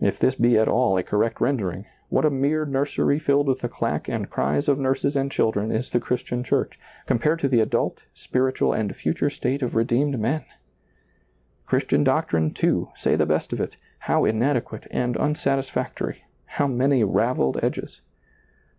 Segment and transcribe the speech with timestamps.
[0.00, 3.68] If this be at all a correct rendering, what a mere nursery filled with the
[3.68, 8.06] clack and cries of nurses and children is the Christian church, compared to the adult,
[8.14, 10.46] spiritual and future state of redeemed men 1
[11.66, 17.60] Christian doctrine, too, say the best of it, how inadequate and unsatisfactory, how many ravelled
[17.62, 18.00] edges